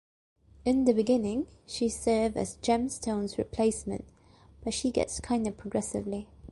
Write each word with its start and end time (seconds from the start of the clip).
In 0.65 0.85
the 0.85 0.93
beginning, 0.95 1.45
she 1.67 1.87
served 1.87 2.35
as 2.35 2.55
Gem 2.55 2.89
Stone's 2.89 3.37
replacement, 3.37 4.03
but 4.63 4.73
she 4.73 4.89
gets 4.89 5.19
kinder 5.19 5.51
progressively. 5.51 6.27